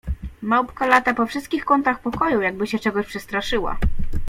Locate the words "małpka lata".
0.41-1.13